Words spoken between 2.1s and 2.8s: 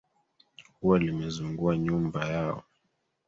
yao